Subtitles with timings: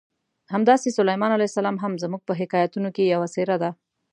[0.53, 3.71] همداسې سلیمان علیه السلام هم زموږ په حکایتونو کې یوه څېره ده.